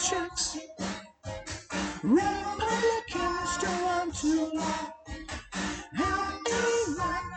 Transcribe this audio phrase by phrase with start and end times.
[0.00, 0.56] chicks.
[2.02, 4.50] Republicans don't want to
[5.94, 7.32] help anyone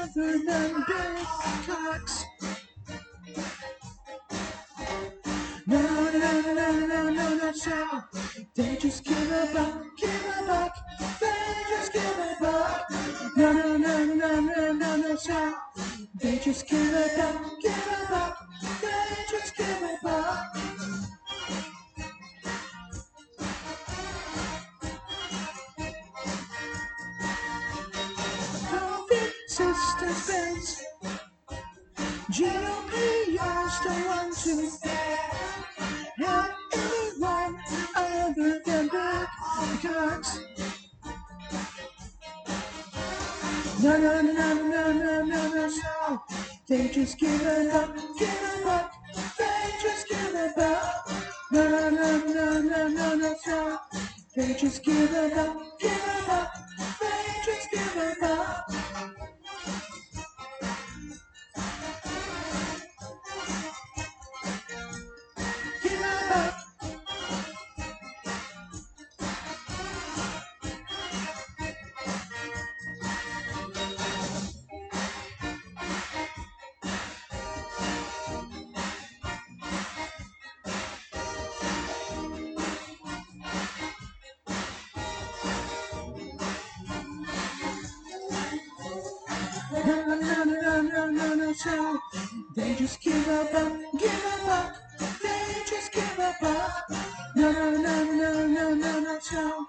[0.00, 1.26] other than big
[1.66, 2.24] cocks.
[5.66, 8.02] No, no, no, no, no, no, no, so
[8.54, 10.76] they just give a buck, give a buck,
[11.20, 11.26] they
[11.68, 12.90] just give a buck.
[13.36, 15.54] No, no, no, no, no, no, no, so
[16.22, 18.37] they just give a buck, give a buck,
[32.38, 34.70] GOPers don't want to
[36.24, 37.56] help anyone
[37.96, 40.38] other than big cocks.
[43.82, 46.22] No, no, no, no, no, no, no, no,
[46.68, 48.92] they just give it up, give it up,
[49.38, 51.10] they just give it up.
[51.52, 53.78] No, no, no, no, no, no, no, so
[54.36, 55.67] they just give it up,
[91.66, 91.98] no, no, no, so
[92.54, 94.76] they just give buck, give buck,
[95.22, 96.88] they just give buck.
[97.36, 99.66] No, no, no, no, no, no, no, so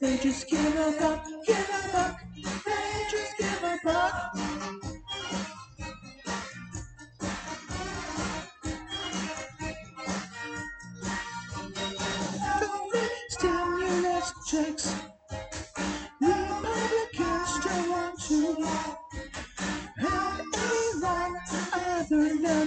[0.00, 2.27] they just give buck, give a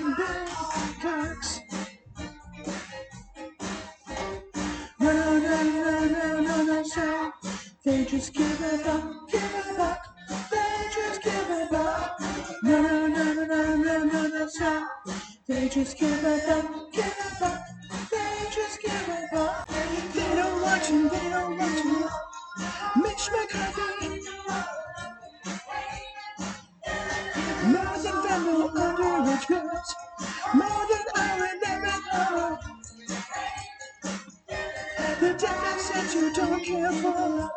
[0.02, 0.50] than big.
[5.00, 7.32] No, no, no, no, no, no, no, so
[7.86, 10.00] they just give a buck, give a buck,
[10.52, 12.20] they just give a buck.
[12.64, 14.88] No, no, no, no, no, no, no, no, so
[15.48, 17.62] they just give a buck, give a buck,
[18.12, 19.68] they just give buck.
[19.70, 22.10] They don't want to, they don't want to.
[23.02, 24.11] Mitch McCarthy.
[36.42, 37.52] Democrats that you don't care for.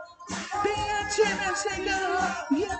[0.62, 2.60] Be a Tim and.
[2.60, 2.76] Yeah,